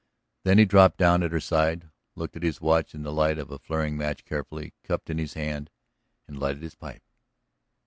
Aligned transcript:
Then 0.45 0.57
he 0.57 0.65
dropped 0.65 0.97
down 0.97 1.21
at 1.21 1.31
her 1.31 1.39
side, 1.39 1.91
looked 2.15 2.35
at 2.35 2.41
his 2.41 2.59
watch 2.59 2.95
in 2.95 3.03
the 3.03 3.13
light 3.13 3.37
of 3.37 3.51
a 3.51 3.59
flaring 3.59 3.95
match 3.97 4.25
carefully 4.25 4.73
cupped 4.83 5.11
in 5.11 5.19
his 5.19 5.35
hand, 5.35 5.69
and 6.27 6.39
lighted 6.39 6.63
his 6.63 6.73
pipe. 6.73 7.03